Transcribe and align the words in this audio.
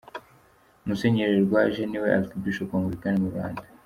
Musenyeri 0.85 1.45
Rwaje 1.45 1.81
ni 1.87 1.97
we 2.01 2.07
Archbishop 2.17 2.69
wa 2.71 2.77
Angilikani 2.79 3.17
mu 3.23 3.29
Rwanda. 3.33 3.63